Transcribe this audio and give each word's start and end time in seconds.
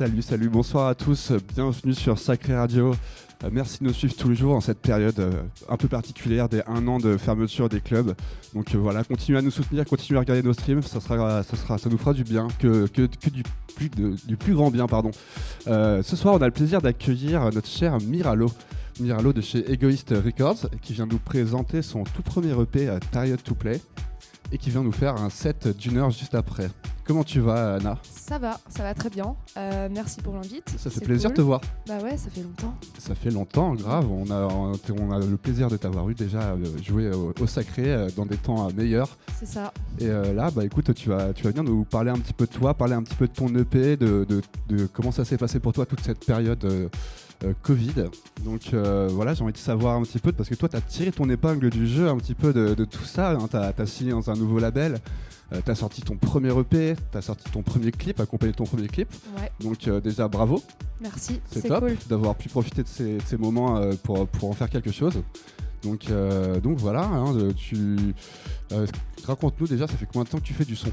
Salut, 0.00 0.22
salut, 0.22 0.48
bonsoir 0.48 0.88
à 0.88 0.94
tous, 0.94 1.32
bienvenue 1.54 1.92
sur 1.92 2.18
Sacré 2.18 2.56
Radio. 2.56 2.94
Euh, 3.44 3.50
merci 3.52 3.80
de 3.80 3.84
nous 3.84 3.92
suivre 3.92 4.14
tous 4.16 4.30
les 4.30 4.34
jours 4.34 4.54
en 4.54 4.60
cette 4.60 4.80
période 4.80 5.18
euh, 5.20 5.42
un 5.68 5.76
peu 5.76 5.88
particulière 5.88 6.48
des 6.48 6.62
un 6.66 6.88
an 6.88 6.98
de 6.98 7.16
fermeture 7.16 7.68
des 7.68 7.80
clubs. 7.80 8.14
Donc 8.54 8.74
euh, 8.74 8.78
voilà, 8.78 9.04
continuez 9.04 9.38
à 9.38 9.42
nous 9.42 9.50
soutenir, 9.50 9.84
continuez 9.84 10.16
à 10.16 10.20
regarder 10.20 10.42
nos 10.42 10.54
streams, 10.54 10.82
ça, 10.82 11.00
sera, 11.00 11.42
ça, 11.42 11.56
sera, 11.56 11.76
ça 11.76 11.90
nous 11.90 11.98
fera 11.98 12.14
du 12.14 12.24
bien, 12.24 12.48
que, 12.58 12.86
du, 12.88 14.36
plus 14.36 14.54
grand 14.54 14.70
bien. 14.70 14.86
pardon. 14.86 15.10
Ce 15.66 16.16
soir, 16.16 16.34
on 16.34 16.42
a 16.42 16.46
le 16.46 16.52
plaisir 16.52 16.80
d'accueillir 16.80 17.42
notre 17.52 17.68
cher 17.68 17.98
Miralo. 18.00 18.50
Miralo 19.00 19.32
de 19.32 19.40
chez 19.40 19.70
Egoist 19.70 20.10
Records, 20.10 20.68
qui 20.82 20.94
vient 20.94 21.06
nous 21.06 21.18
présenter 21.18 21.82
son 21.82 22.04
tout 22.04 22.22
premier 22.22 22.52
EP 22.60 22.90
Tired 23.12 23.42
to 23.42 23.54
Play 23.54 23.80
et 24.52 24.58
qui 24.58 24.70
vient 24.70 24.82
nous 24.82 24.92
faire 24.92 25.16
un 25.16 25.30
set 25.30 25.68
d'une 25.76 25.96
heure 25.98 26.10
juste 26.10 26.34
après. 26.34 26.70
Comment 27.04 27.24
tu 27.24 27.40
vas, 27.40 27.74
Anna 27.74 27.98
Ça 28.08 28.38
va, 28.38 28.60
ça 28.68 28.84
va 28.84 28.94
très 28.94 29.10
bien. 29.10 29.34
Euh, 29.56 29.88
merci 29.90 30.20
pour 30.20 30.34
l'invite. 30.34 30.72
Ça 30.78 30.90
fait 30.90 31.00
plaisir 31.00 31.30
cool. 31.30 31.36
de 31.38 31.42
te 31.42 31.42
voir. 31.42 31.60
Bah 31.88 31.98
ouais, 32.02 32.16
ça 32.16 32.30
fait 32.30 32.42
longtemps. 32.42 32.72
Ça 32.98 33.14
fait 33.16 33.30
longtemps, 33.30 33.74
grave. 33.74 34.06
On 34.08 34.30
a, 34.30 34.46
on 34.46 35.10
a 35.10 35.18
le 35.18 35.36
plaisir 35.36 35.68
de 35.68 35.76
t'avoir 35.76 36.08
eu 36.08 36.14
déjà 36.14 36.40
euh, 36.40 36.64
jouer 36.80 37.10
au, 37.12 37.32
au 37.40 37.46
sacré 37.48 37.92
euh, 37.92 38.08
dans 38.16 38.26
des 38.26 38.36
temps 38.36 38.68
meilleurs. 38.76 39.08
C'est 39.40 39.46
ça. 39.46 39.72
Et 39.98 40.06
euh, 40.06 40.32
là, 40.32 40.52
bah 40.52 40.64
écoute, 40.64 40.94
tu 40.94 41.08
vas, 41.08 41.32
tu 41.32 41.42
vas 41.42 41.50
venir 41.50 41.64
nous 41.64 41.82
parler 41.84 42.10
un 42.10 42.18
petit 42.18 42.32
peu 42.34 42.46
de 42.46 42.52
toi, 42.52 42.74
parler 42.74 42.94
un 42.94 43.02
petit 43.02 43.16
peu 43.16 43.26
de 43.26 43.32
ton 43.32 43.48
EP, 43.56 43.96
de, 43.96 44.24
de- 44.28 44.42
de 44.68 44.86
comment 44.86 45.10
ça 45.10 45.24
s'est 45.24 45.38
passé 45.38 45.58
pour 45.58 45.72
toi 45.72 45.86
toute 45.86 46.00
cette 46.02 46.24
période 46.24 46.64
euh, 46.64 46.88
Covid. 47.62 48.04
Donc 48.44 48.72
euh, 48.72 49.08
voilà, 49.10 49.34
j'ai 49.34 49.42
envie 49.42 49.52
de 49.52 49.58
savoir 49.58 49.96
un 49.96 50.02
petit 50.02 50.18
peu, 50.18 50.32
parce 50.32 50.48
que 50.48 50.54
toi, 50.54 50.68
tu 50.68 50.76
as 50.76 50.80
tiré 50.80 51.12
ton 51.12 51.28
épingle 51.28 51.70
du 51.70 51.86
jeu 51.86 52.08
un 52.08 52.16
petit 52.16 52.34
peu 52.34 52.52
de, 52.52 52.74
de 52.74 52.84
tout 52.84 53.04
ça. 53.04 53.36
Tu 53.50 53.56
as, 53.56 53.86
signé 53.86 54.12
dans 54.12 54.30
un 54.30 54.34
nouveau 54.34 54.58
label, 54.58 54.98
tu 55.64 55.70
as 55.70 55.74
sorti 55.74 56.02
ton 56.02 56.16
premier 56.16 56.56
EP, 56.58 56.96
tu 57.10 57.18
as 57.18 57.22
sorti 57.22 57.50
ton 57.50 57.62
premier 57.62 57.92
clip, 57.92 58.20
accompagné 58.20 58.52
de 58.52 58.56
ton 58.56 58.64
premier 58.64 58.88
clip. 58.88 59.08
Ouais, 59.36 59.50
Donc 59.60 59.88
euh, 59.88 60.00
déjà, 60.00 60.28
bravo. 60.28 60.62
merci. 61.00 61.40
C'est 61.50 61.66
top 61.66 61.80
cool. 61.80 61.96
d'avoir 62.08 62.34
pu 62.34 62.48
profiter 62.48 62.82
de 62.82 62.88
ces, 62.88 63.16
de 63.16 63.22
ces 63.24 63.36
moments 63.36 63.78
euh, 63.78 63.92
pour, 64.02 64.26
pour 64.28 64.50
en 64.50 64.52
faire 64.52 64.70
quelque 64.70 64.92
chose. 64.92 65.22
Donc, 65.82 66.10
euh, 66.10 66.60
donc 66.60 66.78
voilà, 66.78 67.04
hein, 67.04 67.34
tu 67.56 67.96
euh, 68.72 68.86
raconte-nous 69.24 69.66
déjà, 69.66 69.86
ça 69.86 69.96
fait 69.96 70.06
combien 70.06 70.24
de 70.24 70.28
temps 70.28 70.38
que 70.38 70.44
tu 70.44 70.52
fais 70.52 70.64
du 70.64 70.76
son? 70.76 70.90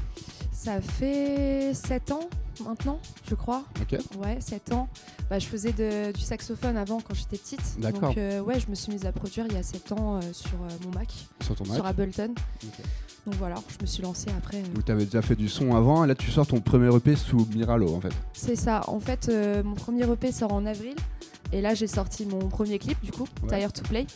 Ça 0.60 0.80
fait 0.80 1.72
7 1.72 2.10
ans 2.10 2.28
maintenant, 2.64 2.98
je 3.28 3.36
crois. 3.36 3.62
Ok. 3.80 3.96
Ouais, 4.18 4.38
7 4.40 4.72
ans. 4.72 4.88
Bah, 5.30 5.38
je 5.38 5.46
faisais 5.46 5.70
de- 5.72 6.10
du 6.12 6.20
saxophone 6.20 6.76
avant 6.76 6.98
quand 7.00 7.14
j'étais 7.14 7.36
petite. 7.38 7.78
D'accord. 7.78 8.00
Donc 8.08 8.18
euh, 8.18 8.40
ouais, 8.40 8.58
je 8.58 8.68
me 8.68 8.74
suis 8.74 8.92
mise 8.92 9.06
à 9.06 9.12
produire 9.12 9.46
il 9.48 9.54
y 9.54 9.56
a 9.56 9.62
7 9.62 9.92
ans 9.92 10.16
euh, 10.16 10.20
sur 10.32 10.50
euh, 10.54 10.68
mon 10.84 10.90
Mac, 10.98 11.08
Sur 11.44 11.54
ton 11.54 11.64
Mac. 11.64 11.76
sur 11.76 11.86
Ableton. 11.86 12.34
Ok. 12.64 12.72
Donc 13.26 13.34
voilà, 13.36 13.54
je 13.68 13.82
me 13.82 13.86
suis 13.86 14.02
lancée 14.02 14.30
après. 14.36 14.60
Donc 14.62 14.84
tu 14.84 14.90
avais 14.90 15.04
déjà 15.04 15.22
fait 15.22 15.36
du 15.36 15.48
son 15.48 15.76
avant, 15.76 16.02
et 16.04 16.08
là 16.08 16.14
tu 16.16 16.30
sors 16.30 16.46
ton 16.46 16.60
premier 16.60 16.92
EP 16.94 17.14
sous 17.14 17.46
Miralo 17.54 17.94
en 17.94 18.00
fait. 18.00 18.12
C'est 18.32 18.56
ça. 18.56 18.82
En 18.88 18.98
fait, 18.98 19.30
mon 19.64 19.74
premier 19.74 20.10
EP 20.10 20.32
sort 20.32 20.52
en 20.52 20.66
avril. 20.66 20.94
Et 21.50 21.62
là, 21.62 21.72
j'ai 21.74 21.86
sorti 21.86 22.26
mon 22.26 22.48
premier 22.48 22.78
clip, 22.78 23.02
du 23.02 23.10
coup, 23.10 23.26
Ouais. 23.42 23.58
Tire 23.58 23.72
to 23.72 23.82
Play. 23.84 24.06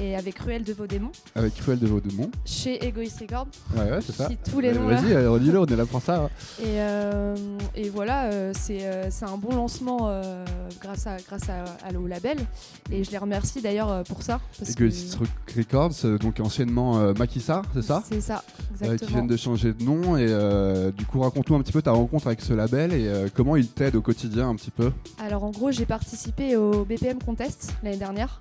Et 0.00 0.16
avec 0.16 0.38
Ruelle 0.38 0.64
de 0.64 0.72
Vaudémont, 0.72 1.12
Avec 1.34 1.54
Cruel 1.54 1.78
de 1.78 1.86
Vaudemont. 1.86 2.30
chez 2.46 2.82
Egoist 2.82 3.20
Records. 3.20 3.46
Ouais, 3.76 3.90
ouais, 3.90 3.98
c'est 4.00 4.12
ça. 4.12 4.26
Tous 4.50 4.58
les 4.58 4.72
noms. 4.72 4.86
Vas-y, 4.88 5.12
euh, 5.12 5.30
redis-le, 5.30 5.60
on 5.60 5.66
est 5.66 5.76
là 5.76 5.84
pour 5.84 6.00
ça. 6.00 6.16
hein. 6.24 6.30
Et, 6.60 6.80
euh, 6.80 7.36
et 7.76 7.90
voilà, 7.90 8.24
euh, 8.32 8.52
c'est 8.58 8.86
euh, 8.86 9.10
c'est 9.10 9.26
un 9.26 9.36
bon 9.36 9.54
lancement 9.54 10.10
grâce, 10.80 11.06
à, 11.06 11.18
grâce 11.18 11.46
à, 11.50 11.64
à- 11.86 11.92
au 11.98 12.06
label. 12.06 12.38
Et 12.90 13.04
je 13.04 13.10
les 13.10 13.18
remercie 13.18 13.60
d'ailleurs 13.60 14.02
pour 14.04 14.22
ça. 14.22 14.40
parce 14.58 14.74
que- 14.74 14.84
Egoist 14.84 15.18
Records, 15.54 16.18
donc 16.18 16.40
anciennement 16.40 17.12
Makissa, 17.12 17.60
c'est 17.74 17.82
ça? 17.82 18.02
C'est 18.08 18.22
ça, 18.22 18.42
exactement. 18.70 18.96
qui 19.08 19.12
viennent 19.12 19.26
de 19.26 19.36
changer 19.36 19.74
de 19.74 19.84
nom 19.84 20.16
et 20.16 20.92
du 20.92 21.04
coup 21.04 21.20
raconte-nous 21.20 21.56
un 21.56 21.60
petit 21.60 21.72
peu 21.72 21.82
ta 21.82 21.92
rencontre 21.92 22.28
avec 22.28 22.40
ce 22.40 22.54
label 22.54 22.94
et 22.94 23.12
comment 23.34 23.56
il 23.56 23.68
t'aide 23.68 23.94
au 23.96 24.00
quotidien 24.00 24.48
un 24.48 24.54
petit 24.56 24.70
peu? 24.70 24.90
Alors 25.22 25.44
en 25.44 25.50
gros, 25.50 25.70
j'ai 25.70 25.84
participé 25.84 26.56
au 26.56 26.86
BPM 26.86 27.18
Contest 27.22 27.74
l'année 27.82 27.98
dernière. 27.98 28.38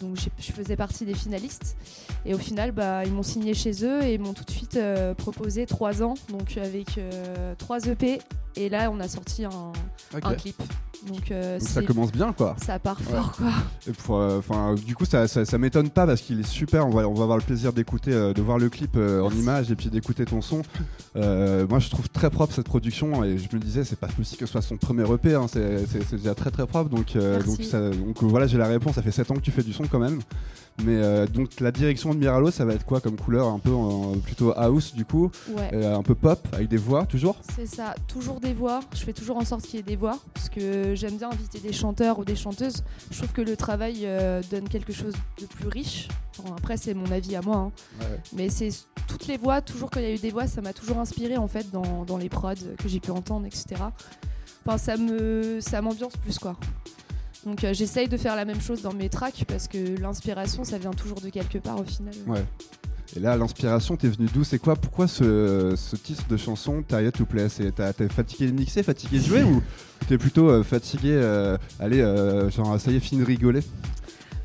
Donc 0.00 0.16
j'ai- 0.16 0.32
je 0.40 0.52
faisais 0.52 0.76
partie 0.76 1.04
des 1.04 1.14
finalistes. 1.14 1.76
Et 2.24 2.34
au 2.34 2.38
final, 2.38 2.72
bah, 2.72 3.04
ils 3.04 3.12
m'ont 3.12 3.22
signé 3.22 3.54
chez 3.54 3.84
eux 3.84 4.02
et 4.02 4.18
m'ont 4.18 4.34
tout 4.34 4.44
de 4.44 4.50
suite 4.50 4.76
euh, 4.76 5.14
proposé 5.14 5.66
trois 5.66 6.02
ans, 6.02 6.14
donc 6.28 6.56
avec 6.56 6.98
euh, 6.98 7.54
trois 7.56 7.86
EP. 7.86 8.20
Et 8.56 8.68
là, 8.68 8.90
on 8.90 9.00
a 9.00 9.08
sorti 9.08 9.44
un, 9.44 9.72
clip. 10.34 10.60
Donc, 11.08 11.30
euh, 11.30 11.58
Donc 11.58 11.68
ça 11.68 11.82
commence 11.82 12.12
bien 12.12 12.32
quoi. 12.32 12.56
ça 12.62 12.78
part 12.78 13.00
fort, 13.00 13.32
quoi. 13.36 14.40
Euh, 14.50 14.74
du 14.76 14.94
coup, 14.94 15.04
ça, 15.04 15.26
ça, 15.28 15.44
ça 15.44 15.58
m'étonne 15.58 15.88
pas 15.90 16.06
parce 16.06 16.20
qu'il 16.20 16.40
est 16.40 16.46
super. 16.46 16.86
On 16.86 16.90
va, 16.90 17.08
on 17.08 17.14
va 17.14 17.22
avoir 17.22 17.38
le 17.38 17.44
plaisir 17.44 17.72
d'écouter, 17.72 18.12
euh, 18.12 18.32
de 18.32 18.42
voir 18.42 18.58
le 18.58 18.68
clip 18.68 18.96
en 18.96 19.30
image 19.30 19.70
et 19.70 19.76
puis 19.76 19.88
d'écouter 19.88 20.24
ton 20.24 20.40
son. 20.42 20.62
Moi, 21.14 21.78
je 21.78 21.90
trouve 21.90 22.08
très 22.08 22.30
propre 22.30 22.52
cette 22.54 22.66
production 22.66 23.24
et 23.24 23.38
je 23.38 23.48
me 23.54 23.60
disais, 23.60 23.84
c'est 23.84 23.98
pas 23.98 24.08
possible 24.08 24.40
que 24.40 24.46
ce 24.46 24.52
soit 24.52 24.62
son 24.62 24.76
premier 24.76 25.04
EP. 25.12 25.34
hein, 25.34 25.46
c'est 25.48 26.10
déjà 26.16 26.34
très 26.34 26.50
très 26.50 26.66
propre. 26.66 26.90
Donc, 26.90 27.14
donc, 27.14 27.62
ça- 27.62 27.90
donc, 27.90 28.22
voilà, 28.22 28.46
j'ai 28.46 28.58
la 28.58 28.66
réponse. 28.66 28.94
Ça 28.96 29.02
fait 29.02 29.10
7 29.12 29.30
ans 29.30 29.34
que 29.34 29.40
tu 29.40 29.50
fais 29.50 29.62
du 29.62 29.72
son 29.72 29.84
quand 29.86 29.98
même. 29.98 30.20
Mais 30.84 31.26
donc 31.26 31.60
la 31.60 31.72
direction 31.72 32.14
de 32.14 32.18
Miralo, 32.18 32.50
ça 32.50 32.64
va 32.64 32.72
être 32.72 32.86
quoi 32.86 33.00
comme 33.00 33.16
couleur? 33.16 33.48
Un 33.48 33.58
peu 33.58 33.72
en- 33.72 34.12
plutôt 34.14 34.52
house 34.56 34.94
du 34.94 35.04
coup, 35.04 35.30
Ouais. 35.54 35.84
un 35.84 36.02
peu 36.02 36.14
pop 36.14 36.46
avec 36.52 36.68
des 36.68 36.78
voix 36.78 37.04
toujours? 37.06 37.36
C'est 37.54 37.66
ça, 37.66 37.94
toujours 38.08 38.40
des 38.40 38.54
voix. 38.54 38.80
Je 38.94 39.00
fais 39.00 39.12
toujours 39.12 39.36
en 39.36 39.44
sorte 39.44 39.62
qu'il 39.62 39.76
y 39.76 39.80
ait 39.80 39.84
des 39.84 39.96
voix 39.96 40.18
parce 40.32 40.48
que 40.48 40.89
j'aime 40.94 41.16
bien 41.16 41.30
inviter 41.30 41.58
des 41.60 41.72
chanteurs 41.72 42.18
ou 42.18 42.24
des 42.24 42.36
chanteuses. 42.36 42.82
Je 43.10 43.18
trouve 43.18 43.32
que 43.32 43.42
le 43.42 43.56
travail 43.56 44.00
euh, 44.04 44.42
donne 44.50 44.68
quelque 44.68 44.92
chose 44.92 45.14
de 45.40 45.46
plus 45.46 45.68
riche. 45.68 46.08
Enfin, 46.38 46.54
après, 46.56 46.76
c'est 46.76 46.94
mon 46.94 47.10
avis 47.10 47.36
à 47.36 47.42
moi, 47.42 47.56
hein. 47.56 47.72
mais 48.32 48.48
c'est 48.48 48.70
toutes 49.06 49.26
les 49.26 49.36
voix. 49.36 49.60
Toujours 49.60 49.90
quand 49.90 50.00
il 50.00 50.06
y 50.06 50.10
a 50.10 50.14
eu 50.14 50.18
des 50.18 50.30
voix, 50.30 50.46
ça 50.46 50.60
m'a 50.60 50.72
toujours 50.72 50.98
inspiré 50.98 51.36
en 51.36 51.48
fait 51.48 51.70
dans, 51.70 52.04
dans 52.04 52.16
les 52.16 52.28
prods 52.28 52.54
que 52.78 52.88
j'ai 52.88 53.00
pu 53.00 53.10
entendre, 53.10 53.46
etc. 53.46 53.82
Enfin, 54.64 54.78
ça 54.78 54.96
me, 54.96 55.60
ça 55.60 55.82
m'ambiance 55.82 56.16
plus 56.16 56.38
quoi. 56.38 56.56
Donc 57.44 57.64
euh, 57.64 57.72
j'essaye 57.72 58.08
de 58.08 58.16
faire 58.16 58.36
la 58.36 58.44
même 58.44 58.60
chose 58.60 58.82
dans 58.82 58.92
mes 58.92 59.08
tracks 59.08 59.44
parce 59.48 59.68
que 59.68 59.98
l'inspiration, 59.98 60.64
ça 60.64 60.78
vient 60.78 60.92
toujours 60.92 61.20
de 61.20 61.30
quelque 61.30 61.58
part 61.58 61.80
au 61.80 61.84
final. 61.84 62.14
Ouais. 62.26 62.44
Et 63.16 63.20
là, 63.20 63.36
l'inspiration, 63.36 63.96
t'es 63.96 64.08
venu 64.08 64.28
d'où? 64.32 64.44
C'est 64.44 64.58
quoi? 64.58 64.76
Pourquoi 64.76 65.08
ce, 65.08 65.74
ce 65.76 65.96
titre 65.96 66.24
de 66.28 66.36
chanson, 66.36 66.82
Tired 66.86 67.12
to 67.12 67.24
Play 67.26 67.48
t'es 67.48 68.08
fatigué 68.08 68.46
de 68.46 68.52
mixer, 68.52 68.82
fatigué 68.82 69.18
de 69.18 69.24
jouer 69.24 69.42
ou 69.44 69.60
t'es 70.08 70.16
plutôt 70.18 70.48
euh, 70.48 70.62
fatigué, 70.62 71.12
euh, 71.14 71.56
allez, 71.80 72.00
euh, 72.00 72.50
genre 72.50 72.78
ça 72.80 72.90
y 72.90 72.96
est, 72.96 73.00
fini 73.00 73.20
de 73.20 73.26
rigoler? 73.26 73.60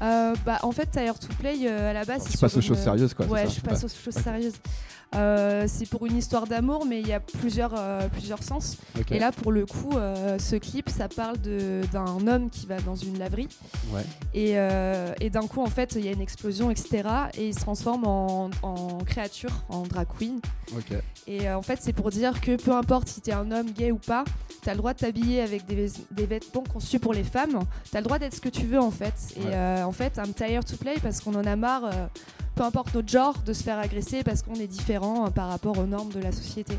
Euh, 0.02 0.34
bah, 0.46 0.60
en 0.64 0.72
fait, 0.72 0.90
Tire 0.92 1.18
to 1.18 1.28
Play 1.40 1.68
à 1.68 1.94
la 1.94 2.04
base, 2.06 2.24
Tu 2.26 2.32
c'est 2.32 2.42
passes 2.42 2.58
aux 2.58 2.62
choses 2.62 2.78
une- 2.78 2.84
sérieuses, 2.84 3.14
quoi. 3.14 3.26
Ouais, 3.28 3.46
je 3.48 3.62
passe 3.62 3.84
aux 3.84 3.88
choses 3.88 4.22
sérieuses. 4.22 4.56
Euh, 5.14 5.66
c'est 5.68 5.86
pour 5.88 6.06
une 6.06 6.18
histoire 6.18 6.46
d'amour, 6.48 6.86
mais 6.86 7.00
il 7.00 7.08
y 7.08 7.14
a 7.14 7.20
plusieurs, 7.20 7.74
euh, 7.78 8.08
plusieurs 8.10 8.44
sens. 8.44 8.78
Et 9.12 9.20
là, 9.20 9.32
pour 9.32 9.52
le 9.52 9.66
coup, 9.66 9.92
euh, 9.96 10.38
ce 10.40 10.56
clip, 10.58 10.90
ça 10.90 11.08
parle 11.08 11.38
d'un 11.38 12.28
homme 12.28 12.50
qui 12.50 12.66
va 12.66 12.80
dans 12.82 12.96
une 12.96 13.18
laverie. 13.20 13.48
Ouais. 13.94 14.02
Et, 14.34 14.56
et 15.26 15.30
d'un 15.30 15.48
coup, 15.48 15.62
en 15.62 15.68
fait, 15.70 15.94
il 15.96 16.06
y 16.06 16.10
a 16.10 16.12
une 16.12 16.22
explosion, 16.22 16.70
etc. 16.72 17.04
Et 17.38 17.48
il 17.50 17.54
se 17.54 17.60
transforme 17.62 18.06
en, 18.06 18.50
en 18.62 18.98
créature, 19.06 19.52
en 19.70 19.84
drag 19.84 20.08
queen. 20.18 20.40
Et 21.28 21.50
en 21.50 21.62
fait, 21.62 21.80
c'est 21.82 21.94
pour 21.94 22.10
dire 22.10 22.42
que 22.42 22.56
peu 22.56 22.72
importe 22.74 23.08
si 23.08 23.22
t'es 23.22 23.32
un 23.34 23.52
homme 23.52 23.72
gay 23.72 23.92
ou 23.92 23.98
pas, 23.98 24.26
t'as 24.64 24.72
le 24.72 24.78
droit 24.78 24.94
de 24.94 25.00
t'habiller 25.00 25.42
avec 25.42 25.66
des, 25.66 25.92
des 26.12 26.26
vêtements 26.26 26.64
conçus 26.64 27.00
pour 27.00 27.14
les 27.14 27.24
femmes. 27.24 27.60
T'as 27.92 28.00
le 28.00 28.04
droit 28.06 28.20
d'être 28.20 28.36
ce 28.36 28.42
que 28.42 28.50
tu 28.50 28.66
veux 28.66 28.80
en 28.80 28.92
fait. 28.92 29.14
Et 29.38 29.46
Ouais. 29.46 29.82
en 29.84 29.92
fait, 29.92 30.18
I'm 30.18 30.34
tired 30.34 30.66
to 30.66 30.76
play 30.78 30.96
parce 31.02 31.22
qu'on 31.22 31.36
en 31.36 31.46
a 31.46 31.56
marre, 31.56 31.90
peu 32.56 32.64
importe 32.64 32.94
notre 32.94 33.10
genre, 33.10 33.36
de 33.46 33.54
se 33.54 33.64
faire 33.64 33.78
agresser 33.80 34.24
parce 34.24 34.42
qu'on 34.42 34.56
est 34.56 34.68
différent 34.68 35.26
euh, 35.26 35.30
par 35.30 35.50
rapport 35.50 35.78
aux 35.78 35.86
normes 35.86 36.10
de 36.12 36.20
la 36.20 36.32
société. 36.32 36.78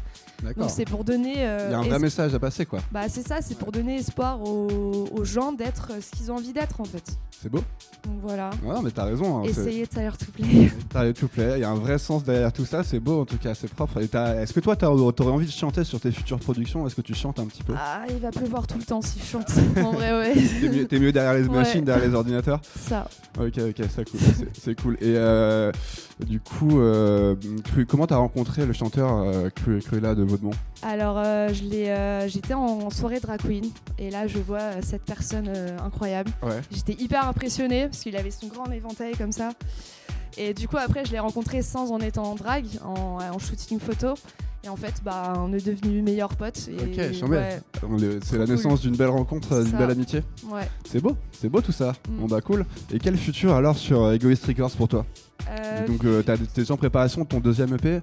Donc 0.57 0.69
c'est 0.71 0.85
pour 0.85 1.05
donner. 1.05 1.35
euh, 1.39 1.67
Il 1.69 1.73
y 1.73 1.75
a 1.75 1.79
un 1.79 1.83
vrai 1.83 1.99
message 1.99 2.35
à 2.35 2.39
passer, 2.39 2.67
quoi. 2.67 2.81
bah 2.91 3.09
c'est 3.09 3.27
ça, 3.27 3.37
c'est 3.41 3.57
pour 3.59 3.73
donner 3.73 3.97
espoir 3.97 4.43
aux, 4.43 5.07
aux 5.13 5.25
gens 5.25 5.53
d'être 5.53 5.91
ce 6.01 6.11
qu'ils 6.17 6.31
ont 6.33 6.37
envie 6.37 6.53
d'être 6.53 6.81
en 6.81 6.85
fait. 6.85 7.05
C'est 7.43 7.51
beau 7.51 7.59
Donc 8.05 8.15
voilà. 8.23 8.51
Ouais, 8.65 8.75
mais 8.83 8.91
t'as 8.91 9.05
raison. 9.05 9.39
hein, 9.39 9.43
Essayez 9.45 9.87
tired 9.87 10.17
to 10.17 10.27
play. 10.33 10.71
Tired 10.91 11.15
to 11.21 11.29
Play, 11.29 11.53
il 11.57 11.61
y 11.61 11.65
a 11.65 11.71
un 11.71 11.75
vrai 11.75 11.99
sens 11.99 12.25
derrière 12.25 12.53
tout 12.53 12.65
ça, 12.65 12.83
c'est 12.83 12.99
beau 13.01 13.21
en 13.21 13.25
tout 13.27 13.37
cas, 13.37 13.55
c'est 13.55 13.69
propre. 13.71 13.99
Est-ce 13.99 14.53
que 14.55 14.61
toi, 14.61 14.75
t'aurais 14.77 15.31
envie 15.33 15.47
de 15.47 15.51
chanter 15.51 15.85
sur 15.85 16.01
tes 16.01 16.11
futures 16.13 16.39
productions 16.39 16.87
Est-ce 16.87 16.95
que 16.95 17.03
tu 17.03 17.15
chantes 17.15 17.39
un 17.39 17.47
petit 17.47 17.63
peu? 17.63 17.75
Ah, 17.77 18.05
il 18.09 18.17
va 18.19 18.31
pleuvoir 18.31 18.67
tout 18.67 18.79
le 18.79 18.85
temps 18.85 19.03
si 19.03 19.19
je 19.21 19.25
chante. 19.25 19.51
en 19.85 19.91
vrai, 19.93 20.13
ouais. 20.13 20.87
T'es 20.89 20.99
mieux, 20.99 21.13
derrière 21.13 21.35
les 21.35 21.47
Ouais. 21.47 21.55
machines, 21.57 21.85
derrière 21.85 22.09
les 22.09 22.15
ordinateurs? 22.15 22.61
Ça. 22.79 23.07
Ok, 23.39 23.59
ok, 23.59 23.85
ça 23.95 24.03
cool, 24.05 24.21
c'est- 24.21 24.61
c'est 24.63 24.81
cool. 24.81 24.95
Et 25.03 25.15
euh, 25.17 25.66
du 26.25 26.41
coup, 26.41 26.81
euh, 26.81 27.35
comment 27.89 28.07
t'as 28.07 28.17
rencontré 28.17 28.67
le 28.67 28.73
chanteur 28.73 29.11
euh, 29.23 29.51
Cru- 29.51 29.81
Cruella 29.81 30.15
de 30.15 30.23
Vaudemont 30.23 30.53
Alors, 30.83 31.17
euh, 31.19 31.49
je 31.53 31.63
l'ai, 31.65 31.89
euh, 31.91 32.29
j'étais 32.29 32.55
en 32.55 32.91
soirée 32.91 33.21
drag 33.21 33.41
queen 33.41 33.71
et 33.99 34.11
là, 34.11 34.27
je 34.27 34.39
vois 34.39 34.61
euh, 34.61 34.81
cette 34.83 35.03
personne 35.05 35.49
euh, 35.49 35.77
incroyable. 35.85 36.31
Ouais. 36.43 36.61
J'étais 36.71 36.95
hyper 37.03 37.27
impressionnée 37.29 37.85
parce 37.87 38.01
qu'il 38.03 38.17
avait 38.17 38.31
son 38.31 38.47
grand 38.49 38.71
éventail 38.71 39.13
comme 39.17 39.33
ça. 39.33 39.51
Et 40.39 40.53
du 40.53 40.69
coup, 40.69 40.77
après, 40.77 41.05
je 41.07 41.13
l'ai 41.13 41.19
rencontré 41.19 41.63
sans 41.63 41.93
en 41.93 41.99
étant 42.01 42.25
en 42.25 42.35
drag, 42.35 42.65
en, 42.85 43.19
en 43.21 43.39
shooting 43.39 43.81
photo. 43.81 44.15
Et 44.65 44.69
en 44.69 44.77
fait, 44.77 44.95
bah, 45.05 45.33
on 45.39 45.53
est 45.53 45.65
devenus 45.65 46.03
meilleurs 46.03 46.35
potes. 46.37 46.69
Et, 46.69 46.75
Ok, 47.23 47.31
ouais, 47.31 47.61
On 47.89 47.97
C'est 48.23 48.37
la 48.37 48.45
Cool. 48.47 48.55
naissance 48.57 48.81
d'une 48.81 48.97
belle 48.97 49.11
rencontre, 49.11 49.53
euh, 49.53 49.63
d'une 49.65 49.79
belle 49.79 49.93
amitié. 49.93 50.23
ouais. 50.51 50.69
C'est 50.85 51.01
beau, 51.01 51.17
c'est 51.33 51.49
beau 51.49 51.61
tout 51.61 51.71
ça. 51.73 51.93
Mm. 52.11 52.17
Bon 52.19 52.27
bah 52.27 52.41
cool. 52.41 52.67
Et 52.93 52.99
quel 52.99 53.17
futur 53.17 53.55
alors 53.55 53.79
sur 53.79 54.03
euh, 54.03 54.15
Egoist 54.15 54.45
Records 54.45 54.73
pour 54.73 54.89
toi? 54.89 55.07
Euh, 55.09 55.26
Donc 55.87 56.05
euh, 56.05 56.23
t'as- 56.23 56.37
t'es 56.37 56.63
déjà 56.63 56.75
en 56.75 56.77
préparation 56.77 57.23
de 57.23 57.27
ton 57.27 57.41
deuxième 57.41 57.73
EP 57.75 58.01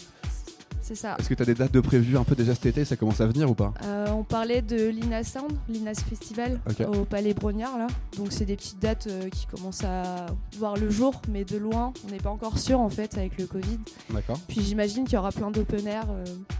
C'est 0.82 0.96
ça. 0.96 1.16
Est-ce 1.20 1.30
que 1.30 1.34
tu 1.34 1.42
as 1.42 1.46
des 1.46 1.54
dates 1.54 1.72
de 1.74 1.80
prévues 1.82 2.18
un 2.18 2.24
peu 2.24 2.36
déjà 2.36 2.54
cet 2.54 2.66
été 2.68 2.86
Ça 2.86 2.96
commence 2.96 3.22
à 3.22 3.26
venir 3.28 3.50
ou 3.50 3.54
pas 3.54 3.74
euh, 3.86 4.08
On 4.12 4.24
parlait 4.24 4.62
de 4.62 4.90
l'INA 4.90 5.24
Sound, 5.24 5.52
l'INAS 5.70 5.96
Festival 6.08 6.60
au 6.88 7.06
Palais 7.06 7.34
Brognard 7.34 7.78
là. 7.78 7.88
Donc 8.18 8.28
c'est 8.32 8.46
des 8.46 8.56
petites 8.56 8.80
dates 8.82 9.08
euh, 9.08 9.30
qui 9.30 9.46
commencent 9.48 9.84
à 9.84 10.26
voir 10.58 10.76
le 10.78 10.90
jour, 10.90 11.22
mais 11.30 11.44
de 11.46 11.58
loin. 11.58 11.94
On 12.08 12.12
n'est 12.12 12.18
pas 12.20 12.30
encore 12.32 12.58
sûr 12.58 12.80
en 12.80 12.90
fait 12.90 13.18
avec 13.18 13.38
le 13.40 13.46
Covid. 13.46 13.80
D'accord. 14.10 14.40
Puis 14.48 14.62
j'imagine 14.62 15.04
qu'il 15.06 15.14
y 15.14 15.18
aura 15.18 15.32
plein 15.32 15.52
d'open 15.52 15.86
air, 15.88 16.06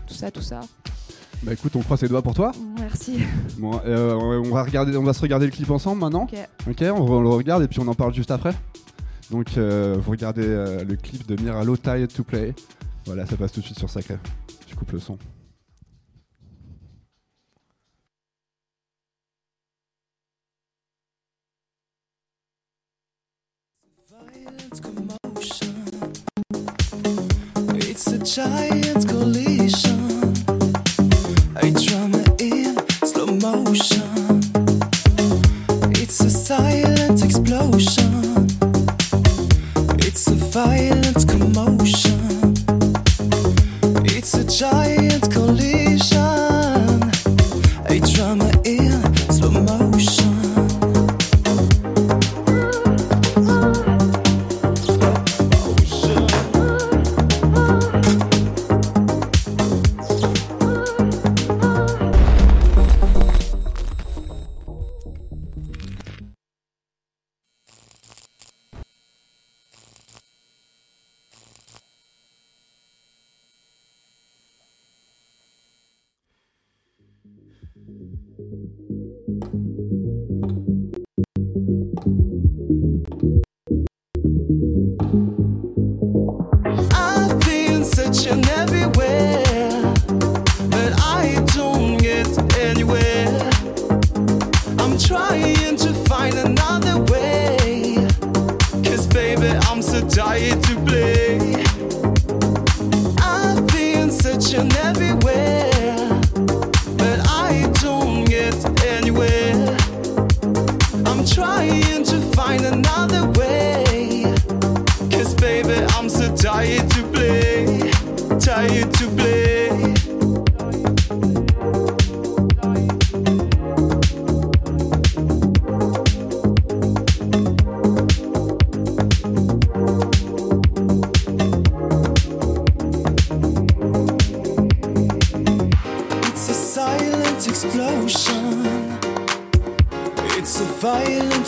tout 0.08 0.14
ça, 0.14 0.32
tout 0.32 0.42
ça. 0.42 0.62
Bah 1.44 1.52
écoute, 1.52 1.76
on 1.76 1.82
croise 1.82 2.00
ses 2.00 2.08
doigts 2.08 2.22
pour 2.22 2.34
toi. 2.34 2.54
Merci. 2.80 3.20
Bon, 3.58 3.72
on 3.86 4.50
va 4.54 4.64
regarder, 4.64 4.96
on 4.96 5.04
va 5.04 5.12
se 5.12 5.20
regarder 5.22 5.46
le 5.46 5.52
clip 5.52 5.70
ensemble 5.72 6.00
maintenant. 6.00 6.24
Ok. 6.24 6.38
Ok, 6.70 6.82
on, 6.96 7.20
le 7.22 7.28
regarde 7.28 7.64
et 7.64 7.68
puis 7.68 7.82
on 7.82 7.88
en 7.90 7.94
parle 7.94 8.14
juste 8.14 8.32
après. 8.32 8.54
Donc 9.34 9.58
vous 9.58 10.12
regardez 10.12 10.46
le 10.46 10.96
clip 10.96 11.26
de 11.26 11.42
Miralo 11.42 11.76
Tired 11.76 12.14
to 12.14 12.24
Play. 12.24 12.54
Voilà, 13.08 13.26
ça 13.26 13.36
passe 13.36 13.52
tout 13.52 13.62
de 13.62 13.66
suite 13.66 13.80
sur 13.80 13.90
Sacré. 13.90 14.20
Je 14.68 14.76
coupe 14.76 14.92
le 14.92 15.00
son. 15.00 15.18
It's 27.76 28.08
a 28.08 28.20
giant 28.20 29.06
collision. 29.08 29.53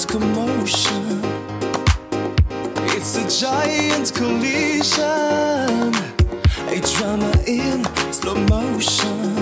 commotion. 0.07 1.21
It's 2.95 3.17
a 3.17 3.25
giant 3.45 4.13
collision, 4.13 5.03
a 6.67 6.79
drama 6.93 7.31
in 7.45 7.85
slow 8.11 8.35
motion. 8.49 9.35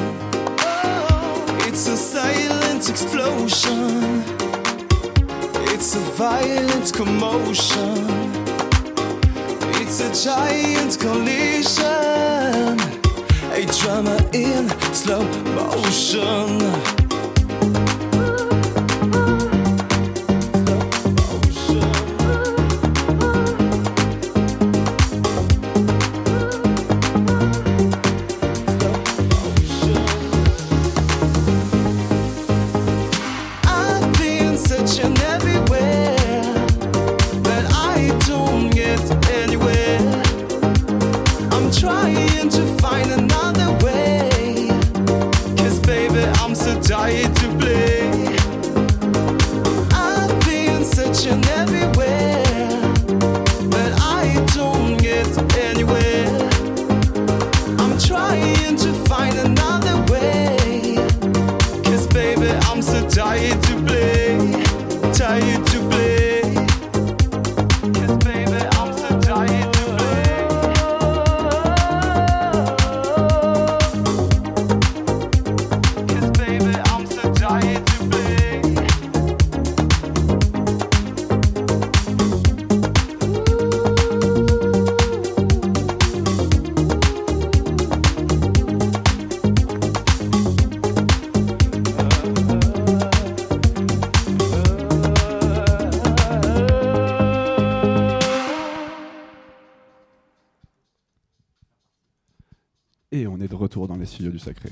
It's 1.67 1.87
a 1.87 1.97
silent 1.97 2.89
explosion, 2.89 4.23
it's 5.73 5.95
a 5.95 6.03
violent 6.17 6.93
commotion. 6.93 8.05
It's 9.81 9.99
a 10.01 10.11
giant 10.25 10.99
collision, 10.99 12.79
a 13.51 13.65
drama 13.79 14.17
in 14.33 14.69
slow 14.93 15.23
motion. 15.55 17.02
Du 104.03 104.39
Sacré. 104.39 104.69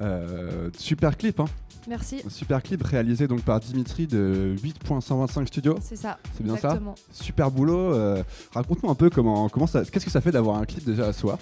Euh, 0.00 0.70
super 0.78 1.16
clip, 1.16 1.40
hein 1.40 1.46
Merci. 1.88 2.22
super 2.28 2.62
clip 2.62 2.82
réalisé 2.82 3.26
donc 3.26 3.42
par 3.42 3.58
Dimitri 3.60 4.06
de 4.06 4.54
8.125 4.62 5.46
Studio. 5.46 5.78
C'est 5.82 5.96
ça. 5.96 6.18
C'est 6.36 6.44
bien 6.44 6.56
ça. 6.56 6.78
Super 7.10 7.50
boulot. 7.50 7.94
Euh, 7.94 8.22
raconte-nous 8.52 8.90
un 8.90 8.94
peu 8.94 9.10
comment, 9.10 9.48
comment 9.48 9.66
ça, 9.66 9.84
qu'est-ce 9.84 10.04
que 10.04 10.10
ça 10.10 10.20
fait 10.20 10.30
d'avoir 10.30 10.56
un 10.56 10.66
clip 10.66 10.84
déjà 10.84 11.06
à 11.06 11.12
soi? 11.12 11.38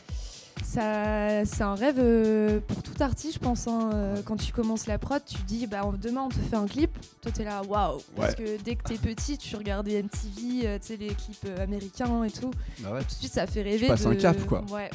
Ça, 0.64 1.44
c'est 1.44 1.62
un 1.62 1.76
rêve 1.76 1.98
euh, 1.98 2.58
pour 2.66 2.82
tout 2.82 3.00
artiste, 3.00 3.34
je 3.34 3.38
pense. 3.38 3.68
Hein. 3.68 4.14
Quand 4.24 4.36
tu 4.36 4.52
commences 4.52 4.88
la 4.88 4.98
prod, 4.98 5.22
tu 5.24 5.40
dis 5.46 5.68
bah 5.68 5.88
demain 6.00 6.22
on 6.22 6.28
te 6.28 6.34
fait 6.34 6.56
un 6.56 6.66
clip. 6.66 6.90
Toi 7.22 7.30
t'es 7.30 7.44
là, 7.44 7.62
waouh. 7.62 8.00
Parce 8.16 8.34
que 8.34 8.60
dès 8.62 8.74
que 8.74 8.82
t'es 8.82 8.96
petit, 8.96 9.38
tu 9.38 9.54
regardais 9.54 10.02
MTV, 10.02 10.78
tu 10.80 10.86
sais 10.86 10.96
les 10.96 11.08
clips 11.08 11.46
américains 11.60 12.24
et 12.24 12.30
tout. 12.30 12.50
Bah 12.80 12.98
tout 12.98 13.04
de 13.04 13.10
suite 13.10 13.32
ça 13.32 13.46
fait 13.46 13.62
rêver. 13.62 13.86
Tu 13.86 13.86
passes 13.86 14.06
un 14.06 14.16
cap 14.16 14.44
quoi. 14.46 14.64
Ouais. 14.72 14.90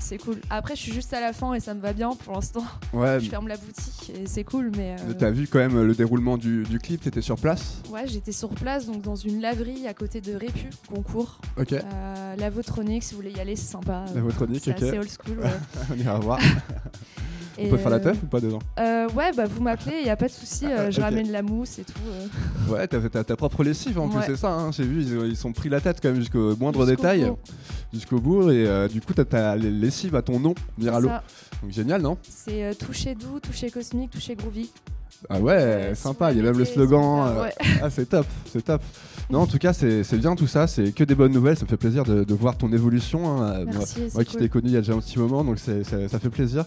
C'est 0.00 0.18
cool. 0.18 0.36
Après, 0.50 0.76
je 0.76 0.80
suis 0.80 0.92
juste 0.92 1.12
à 1.12 1.20
la 1.20 1.32
fin 1.32 1.54
et 1.54 1.60
ça 1.60 1.74
me 1.74 1.80
va 1.80 1.92
bien 1.92 2.10
pour 2.24 2.34
l'instant. 2.34 2.64
Ouais. 2.92 3.18
Je 3.26 3.28
ferme 3.28 3.48
la 3.48 3.56
boutique 3.56 4.12
et 4.14 4.26
c'est 4.26 4.44
cool, 4.44 4.70
mais. 4.76 4.96
Euh... 5.00 5.14
T'as 5.18 5.30
vu 5.30 5.46
quand 5.46 5.58
même 5.58 5.82
le 5.82 5.94
déroulement 5.94 6.36
du, 6.36 6.62
du 6.64 6.78
clip 6.78 7.00
T'étais 7.00 7.22
sur 7.22 7.36
place? 7.36 7.82
Ouais, 7.90 8.06
j'étais 8.06 8.32
sur 8.32 8.50
place, 8.50 8.86
donc 8.86 9.02
dans 9.02 9.16
une 9.16 9.40
laverie 9.40 9.86
à 9.86 9.94
côté 9.94 10.20
de 10.20 10.34
Répu, 10.34 10.70
Concours. 10.88 11.40
Ok. 11.58 11.72
Euh, 11.72 12.36
la 12.36 12.50
Votronique, 12.50 13.02
si 13.02 13.14
vous 13.14 13.20
voulez 13.20 13.32
y 13.32 13.40
aller, 13.40 13.56
c'est 13.56 13.72
sympa. 13.72 14.04
La 14.14 14.20
Votronique, 14.20 14.62
c'est 14.64 14.70
ok. 14.70 14.82
assez 14.82 14.98
old 14.98 15.08
school. 15.08 15.38
Ouais. 15.38 15.50
On 15.92 15.98
ira 15.98 16.18
voir. 16.18 16.38
On 17.58 17.68
peut 17.70 17.76
faire 17.78 17.90
la 17.90 18.00
teuf 18.00 18.22
ou 18.22 18.26
pas 18.26 18.40
dedans 18.40 18.58
euh, 18.78 19.08
Ouais, 19.16 19.30
bah 19.36 19.44
vous 19.46 19.62
m'appelez, 19.62 19.96
il 20.02 20.06
y 20.06 20.10
a 20.10 20.16
pas 20.16 20.26
de 20.26 20.32
souci. 20.32 20.66
Euh, 20.66 20.90
je 20.90 20.98
Ok. 20.98 21.04
ramène 21.04 21.30
la 21.32 21.42
mousse 21.42 21.78
et 21.78 21.84
tout. 21.84 21.92
euh. 22.06 22.72
Ouais, 22.72 22.86
t'as 22.86 23.00
ta, 23.24 23.36
propre 23.36 23.64
lessive 23.64 23.98
en 23.98 24.08
plus, 24.08 24.20
c'est 24.26 24.36
ça. 24.36 24.50
Hein, 24.52 24.72
J'ai 24.72 24.84
vu, 24.84 25.02
ils, 25.02 25.30
ils 25.30 25.36
sont 25.36 25.52
pris 25.52 25.68
la 25.68 25.80
tête 25.80 25.98
quand 26.02 26.08
même 26.10 26.20
jusqu'au 26.20 26.54
moindre 26.56 26.84
détail, 26.86 27.32
jusqu'au 27.94 28.20
bout. 28.20 28.50
Et 28.50 28.66
euh, 28.66 28.88
du 28.88 29.00
coup, 29.00 29.14
t'as 29.14 29.24
ta 29.24 29.56
lessive 29.56 30.14
à 30.16 30.22
ton 30.22 30.38
nom, 30.38 30.54
Miralo. 30.76 31.08
Donc 31.62 31.70
génial, 31.70 32.02
non 32.02 32.18
C'est 32.28 32.62
euh, 32.64 32.74
toucher 32.74 33.14
doux, 33.14 33.40
toucher 33.40 33.70
cosmique, 33.70 34.10
toucher 34.10 34.34
groovy. 34.34 34.70
Ah 35.30 35.40
ouais, 35.40 35.52
Euh, 35.54 35.94
sympa. 35.94 36.32
Il 36.32 36.36
y 36.36 36.40
a 36.40 36.42
même 36.44 36.58
le 36.58 36.64
slogan. 36.66 37.26
euh, 37.28 37.42
ouais. 37.44 37.54
Ah, 37.82 37.88
c'est 37.88 38.06
top, 38.06 38.26
c'est 38.52 38.62
top. 38.62 38.82
Non, 39.30 39.40
en 39.40 39.46
tout 39.46 39.58
cas, 39.58 39.72
c'est 39.72 40.02
bien 40.18 40.36
tout 40.36 40.46
ça. 40.46 40.66
C'est 40.66 40.92
que 40.92 41.02
des 41.04 41.14
bonnes 41.14 41.32
nouvelles. 41.32 41.56
Ça 41.56 41.64
me 41.64 41.68
fait 41.70 41.78
plaisir 41.78 42.04
de, 42.04 42.22
de 42.22 42.34
voir 42.34 42.56
ton 42.58 42.70
évolution. 42.72 43.26
hein. 43.40 43.50
Euh, 43.60 43.64
moi- 43.64 43.74
Merci, 43.78 44.00
Moi 44.14 44.24
qui 44.24 44.36
t'ai 44.36 44.48
connu 44.50 44.66
il 44.68 44.72
y 44.74 44.76
a 44.76 44.80
déjà 44.80 44.92
un 44.92 44.98
petit 45.00 45.18
moment, 45.18 45.42
donc 45.42 45.58
c'est- 45.58 45.82
ça 45.84 46.18
fait 46.18 46.28
plaisir. 46.28 46.66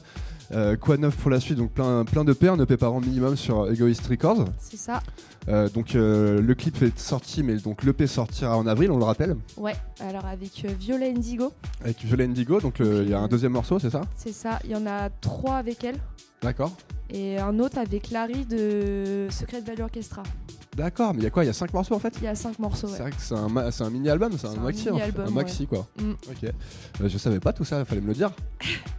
Euh, 0.51 0.75
quoi 0.77 0.97
de 0.97 1.01
neuf 1.01 1.15
pour 1.15 1.29
la 1.29 1.39
suite 1.39 1.57
Donc 1.57 1.71
plein, 1.71 2.03
plein 2.05 2.23
de 2.23 2.35
un 2.49 2.59
EP 2.59 2.77
par 2.77 2.93
an 2.93 3.01
minimum 3.01 3.35
sur 3.35 3.69
Egoist 3.69 4.05
Records. 4.07 4.45
C'est 4.59 4.77
ça. 4.77 5.01
Euh, 5.47 5.69
donc 5.69 5.95
euh, 5.95 6.41
le 6.41 6.55
clip 6.55 6.81
est 6.81 6.97
sorti, 6.97 7.43
mais 7.43 7.57
donc 7.57 7.83
l'EP 7.83 8.07
sortira 8.07 8.57
en 8.57 8.65
avril, 8.65 8.91
on 8.91 8.97
le 8.97 9.03
rappelle, 9.03 9.35
Ouais. 9.57 9.75
Alors 9.99 10.25
avec 10.25 10.65
Violet 10.79 11.11
Indigo, 11.11 11.51
avec 11.83 12.03
Violet 12.03 12.25
Indigo. 12.25 12.59
Donc 12.61 12.79
il 12.79 13.09
y 13.09 13.13
a 13.13 13.19
un 13.19 13.27
deuxième 13.27 13.51
morceau, 13.51 13.77
c'est 13.79 13.89
ça? 13.89 14.01
C'est 14.15 14.33
ça. 14.33 14.59
Il 14.63 14.71
y 14.71 14.75
en 14.75 14.85
a 14.87 15.09
trois 15.09 15.55
avec 15.57 15.83
elle 15.83 15.97
D'accord. 16.41 16.71
et 17.09 17.37
un 17.37 17.59
autre 17.59 17.77
avec 17.77 18.09
Larry 18.09 18.45
de 18.45 19.27
Secret 19.29 19.61
Value 19.61 19.81
Orchestra. 19.81 20.23
D'accord, 20.79 21.13
mais 21.13 21.19
il 21.19 21.23
y 21.23 21.27
a 21.27 21.29
quoi 21.29 21.43
Il 21.43 21.47
y 21.47 21.49
a 21.49 21.53
cinq 21.53 21.73
morceaux 21.73 21.93
en 21.95 21.99
fait 21.99 22.13
Il 22.21 22.23
y 22.23 22.27
a 22.27 22.35
cinq 22.35 22.57
morceaux. 22.57 22.87
C'est 22.87 22.93
Ouais. 22.93 22.99
vrai 23.01 23.11
que 23.11 23.17
c'est 23.19 23.35
un, 23.35 23.49
ma- 23.49 23.65
un 23.79 23.89
mini-album, 23.89 24.31
c'est 24.37 24.47
un 24.47 24.55
maxi, 24.55 24.83
en 24.83 24.85
fait. 24.85 24.91
mini-album, 24.91 25.25
un 25.27 25.31
maxi 25.31 25.67
quoi. 25.67 25.87
Mm. 26.01 26.11
Ok. 26.11 26.43
Euh, 27.01 27.09
je 27.09 27.17
savais 27.17 27.39
pas 27.39 27.51
tout 27.53 27.65
ça, 27.65 27.83
fallait 27.85 28.01
me 28.01 28.07
le 28.07 28.13
dire. 28.13 28.31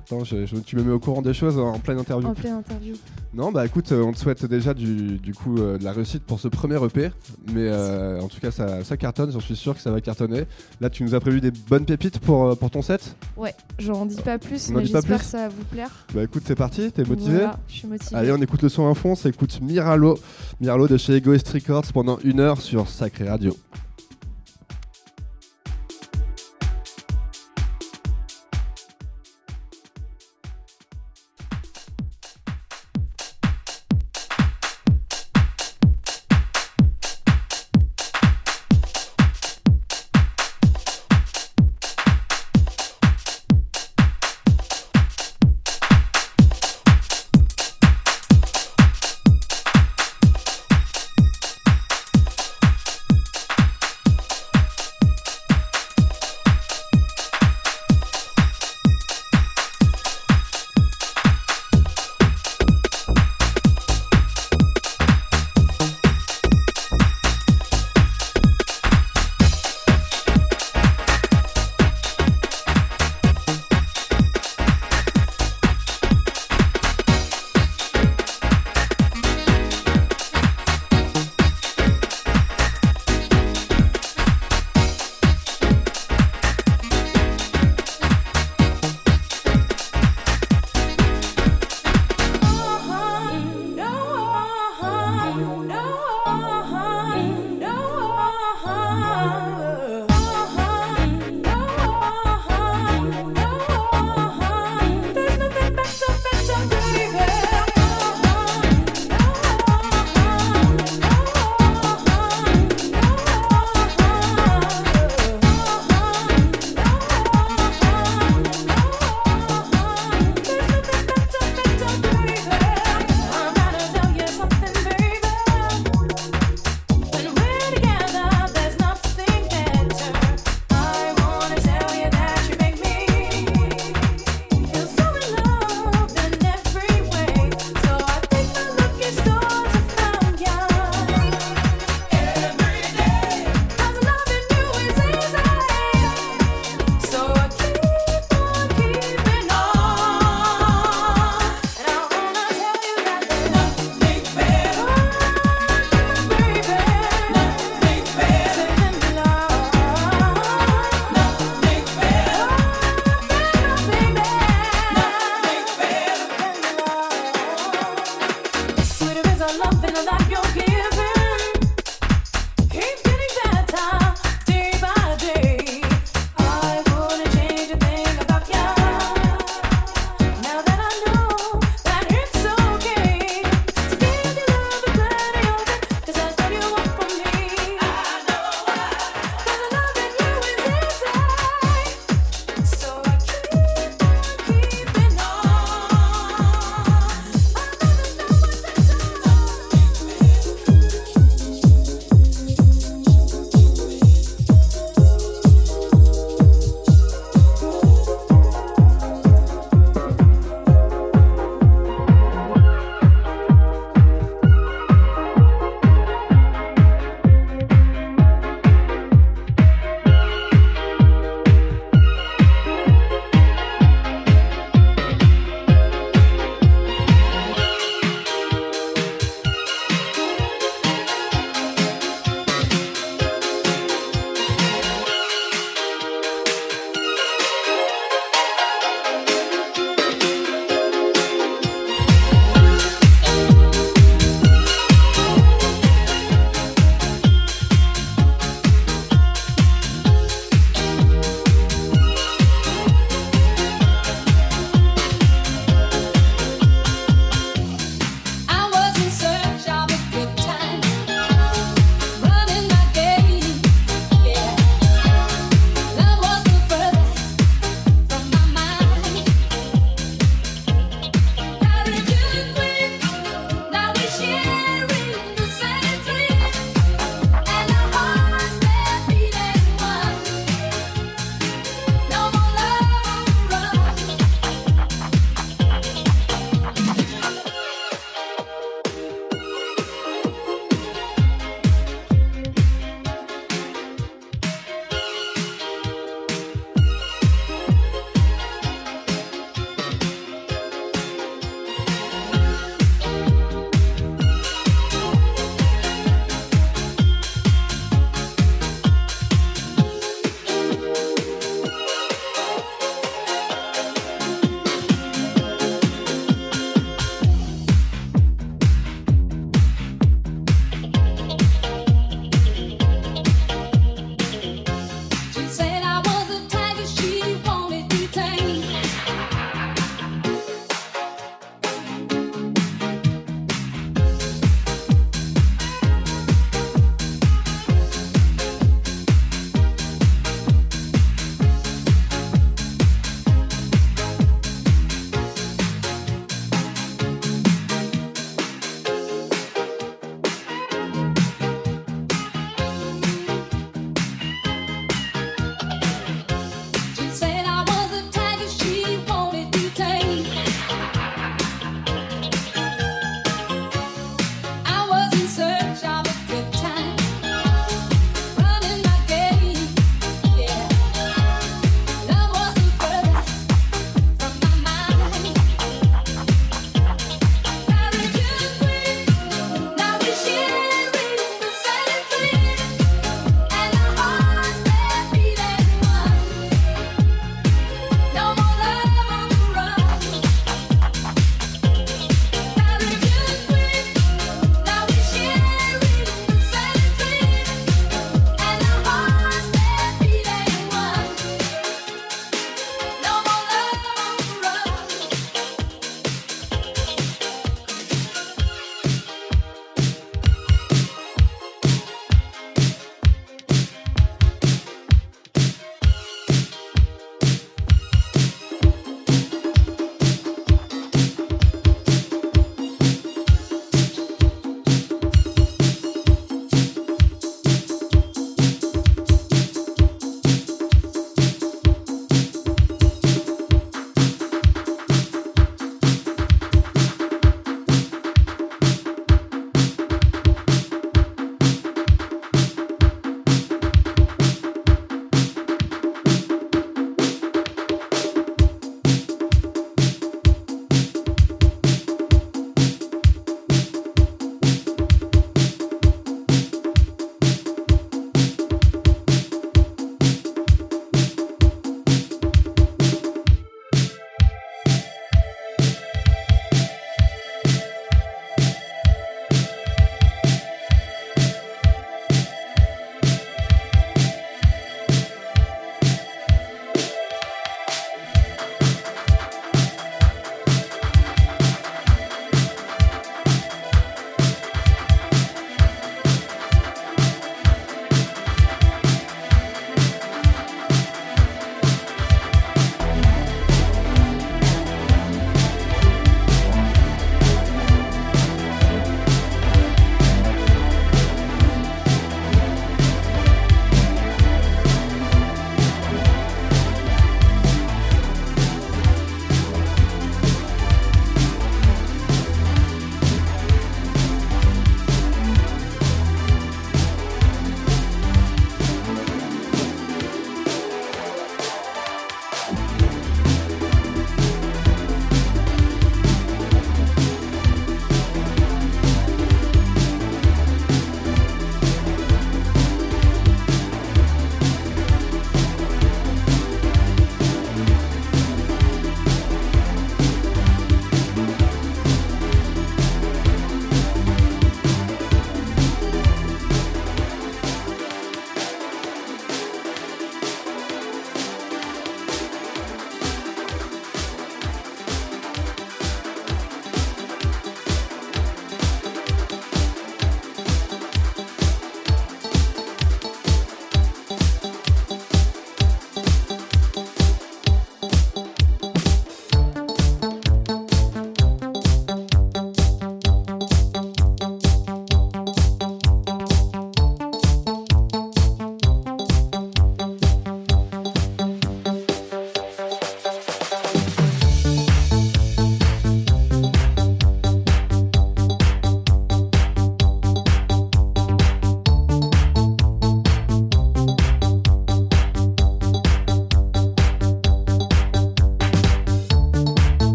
Attends, 0.00 0.24
je- 0.24 0.46
je- 0.46 0.56
tu 0.56 0.76
me 0.76 0.82
mets 0.84 0.92
au 0.92 1.00
courant 1.00 1.20
des 1.20 1.34
choses 1.34 1.58
en 1.58 1.78
pleine 1.78 1.98
interview. 1.98 2.28
En 2.28 2.34
pleine 2.34 2.54
interview. 2.54 2.94
Non, 3.34 3.50
bah 3.52 3.66
écoute, 3.66 3.90
euh, 3.92 4.02
on 4.04 4.12
te 4.12 4.18
souhaite 4.18 4.44
déjà 4.46 4.72
du, 4.72 5.18
du 5.18 5.34
coup 5.34 5.58
euh, 5.58 5.76
de 5.78 5.84
la 5.84 5.92
réussite 5.92 6.22
pour 6.22 6.38
ce 6.40 6.48
premier 6.48 6.76
EP. 6.82 7.10
Mais 7.52 7.68
euh, 7.68 8.20
en 8.20 8.28
tout 8.28 8.40
cas, 8.40 8.50
ça, 8.50 8.82
ça 8.84 8.96
cartonne, 8.96 9.30
j'en 9.32 9.40
suis 9.40 9.56
sûr 9.56 9.74
que 9.74 9.80
ça 9.80 9.90
va 9.90 10.00
cartonner. 10.00 10.44
Là, 10.80 10.88
tu 10.90 11.02
nous 11.02 11.14
as 11.14 11.20
prévu 11.20 11.40
des 11.40 11.50
bonnes 11.50 11.84
pépites 11.84 12.20
pour, 12.20 12.56
pour 12.56 12.70
ton 12.70 12.82
set? 12.82 13.16
Ouais, 13.36 13.54
j'en 13.78 14.06
dis 14.06 14.16
pas 14.22 14.38
plus, 14.38 14.70
mais 14.70 14.84
j'espère 14.86 15.18
que 15.18 15.24
ça 15.24 15.38
va 15.38 15.48
vous 15.48 15.64
plaire. 15.64 15.90
Bah 16.14 16.22
écoute, 16.22 16.44
c'est 16.46 16.54
parti, 16.54 16.90
t'es 16.92 17.04
motivé? 17.04 17.34
Voilà, 17.38 17.58
je 17.68 17.74
suis 17.74 17.88
motivée. 17.88 18.16
Allez, 18.16 18.32
on 18.32 18.36
écoute 18.40 18.62
le 18.62 18.68
son 18.68 18.88
à 18.90 18.94
fond, 18.94 19.14
ça 19.16 19.28
écoute 19.28 19.60
Miralo. 19.60 20.18
Miralo 20.60 20.86
de 20.88 20.96
chez 20.96 21.14
Egoist 21.16 21.48
Pendant 21.92 22.18
une 22.22 22.38
heure 22.38 22.60
sur 22.60 22.88
Sacré 22.88 23.28
Radio. 23.28 23.56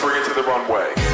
Bring 0.00 0.22
it 0.22 0.26
to 0.26 0.34
the 0.34 0.42
runway. 0.42 1.07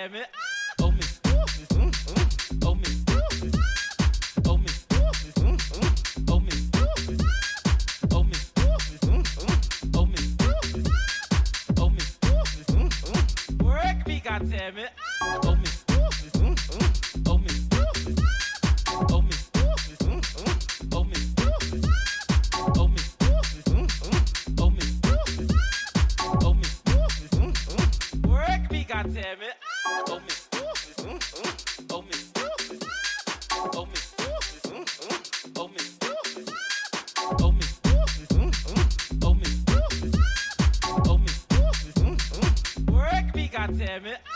damn 0.00 0.14
it. 0.14 0.39
damn 43.90 44.06
it. 44.06 44.29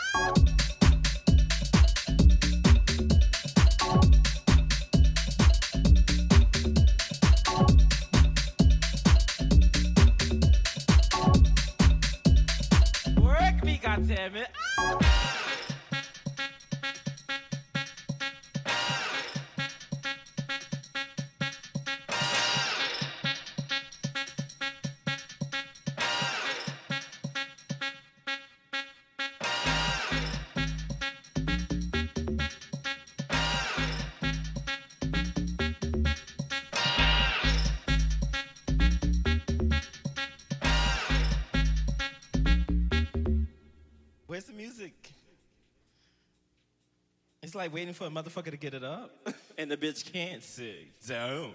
like 47.55 47.73
waiting 47.73 47.93
for 47.93 48.05
a 48.05 48.09
motherfucker 48.09 48.51
to 48.51 48.57
get 48.57 48.73
it 48.73 48.83
up. 48.83 49.11
and 49.57 49.71
the 49.71 49.77
bitch 49.77 50.11
can't 50.11 50.43
sit 50.43 50.99
down. 51.07 51.53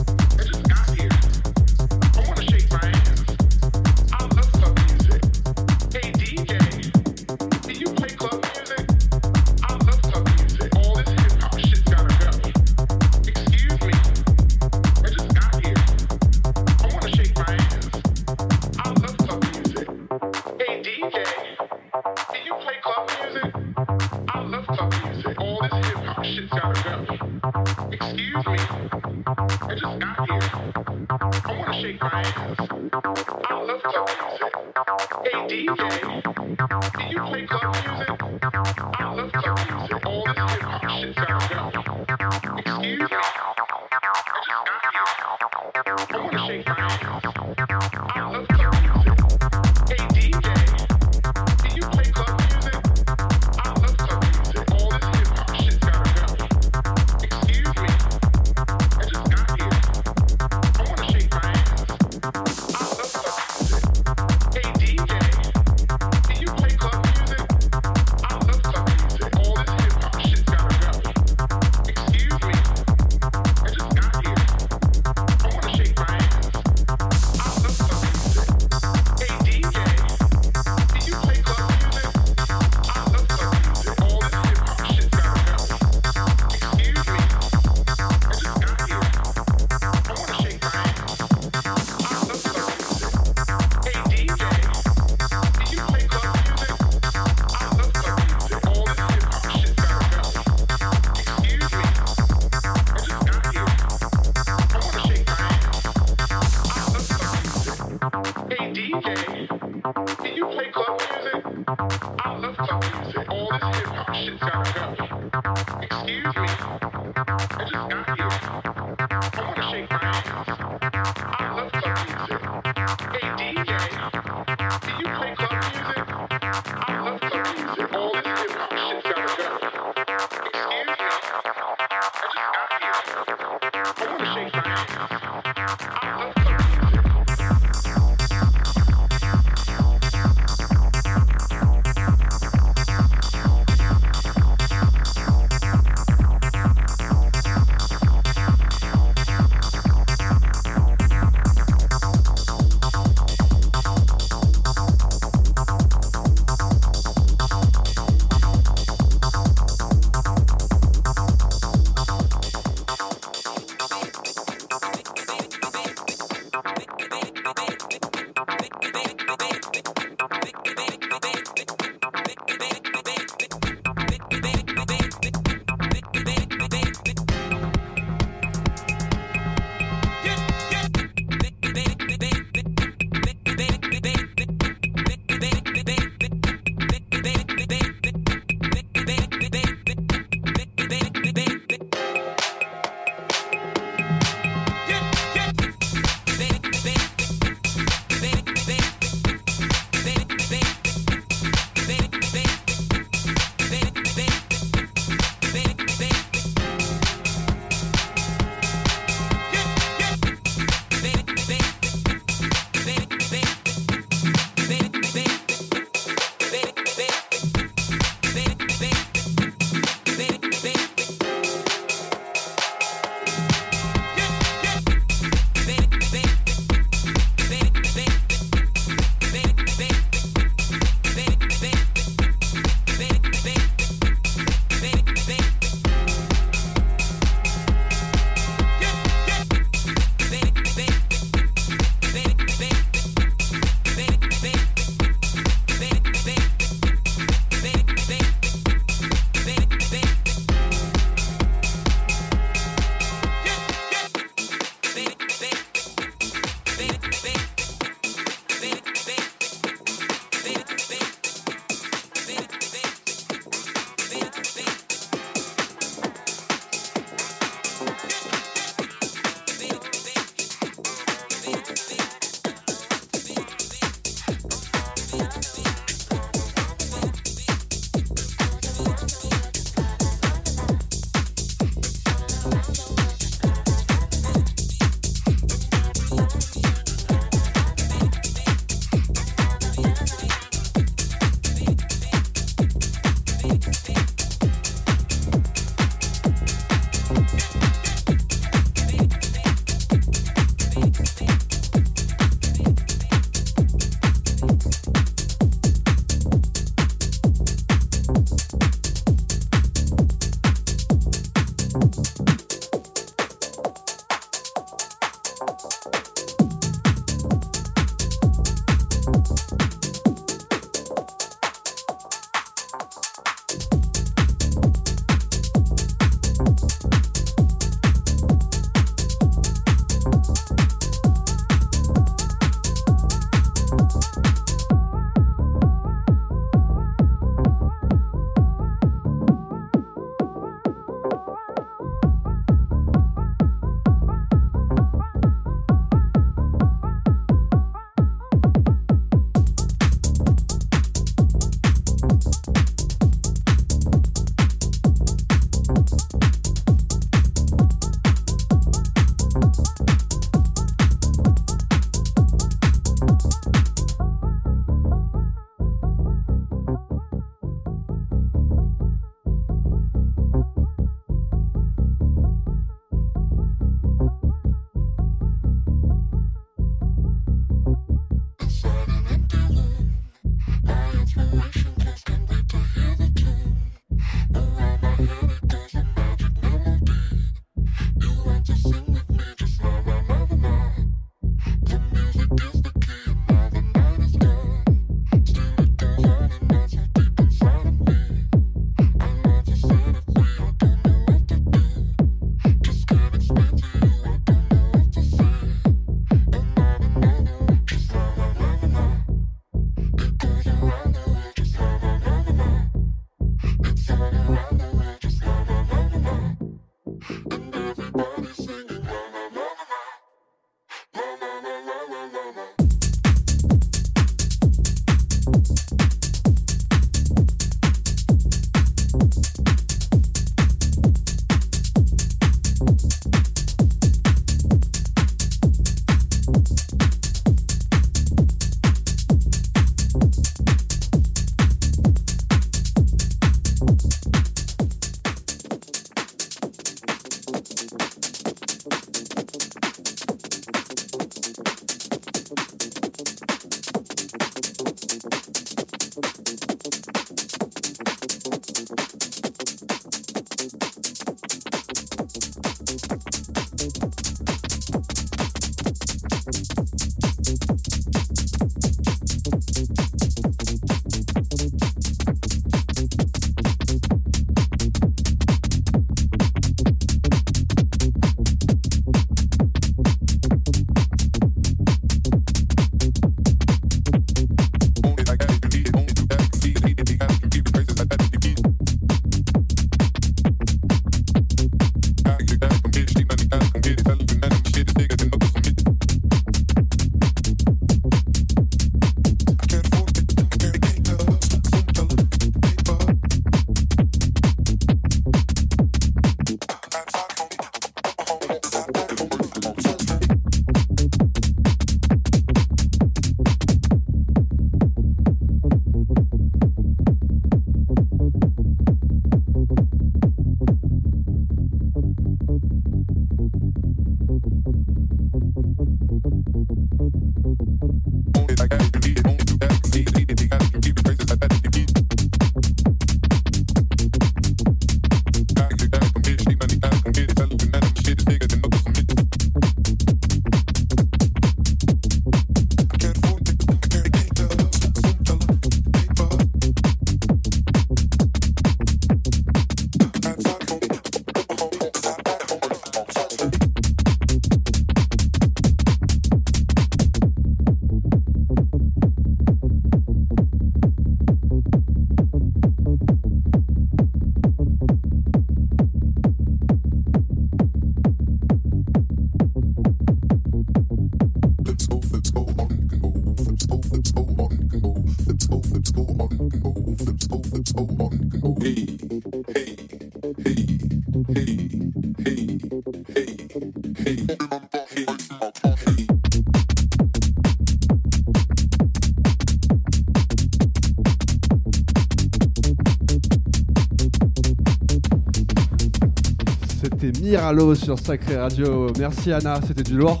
C'était 597.26 597.34
Miralo 597.34 597.54
sur 597.56 597.76
Sacré 597.76 598.16
Radio. 598.16 598.68
Merci 598.78 599.10
Anna, 599.10 599.40
c'était 599.44 599.64
du 599.64 599.76
lourd. 599.76 600.00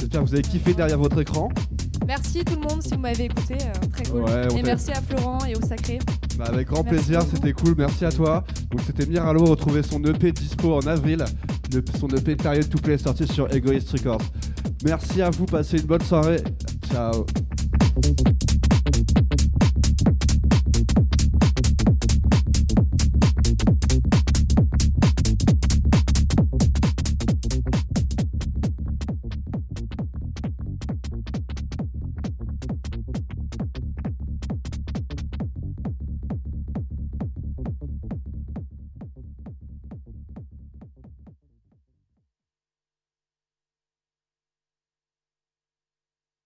J'espère 0.00 0.22
que 0.22 0.26
vous 0.26 0.32
avez 0.32 0.42
kiffé 0.42 0.72
derrière 0.72 0.98
votre 0.98 1.20
écran. 1.20 1.50
Merci 2.06 2.42
tout 2.46 2.54
le 2.54 2.62
monde 2.62 2.82
si 2.82 2.94
vous 2.94 3.00
m'avez 3.00 3.24
écouté, 3.24 3.56
euh, 3.60 3.86
très 3.92 4.04
cool. 4.04 4.22
Ouais, 4.22 4.48
et 4.58 4.62
merci 4.62 4.90
à 4.92 5.02
Florent 5.02 5.38
et 5.46 5.54
au 5.54 5.60
Sacré. 5.60 5.98
Bah, 6.38 6.46
avec 6.48 6.68
grand 6.68 6.82
Merci 6.82 6.96
plaisir, 6.96 7.20
c'était 7.30 7.52
cool, 7.52 7.74
merci 7.76 8.06
à 8.06 8.10
toi. 8.10 8.42
Donc 8.70 8.80
c'était 8.86 9.04
Miralo, 9.04 9.44
retrouvez 9.44 9.82
son 9.82 10.02
EP 10.04 10.32
dispo 10.32 10.74
en 10.74 10.86
avril, 10.86 11.22
Le- 11.74 11.84
son 12.00 12.08
EP 12.08 12.36
Période 12.36 12.70
to 12.70 12.78
Play 12.78 12.96
sorti 12.96 13.26
sur 13.26 13.52
Egoist 13.54 13.90
Records. 13.90 14.22
Merci 14.82 15.20
à 15.20 15.28
vous, 15.28 15.44
passez 15.44 15.78
une 15.78 15.86
bonne 15.86 16.02
soirée. 16.02 16.42
Ciao. 16.90 17.26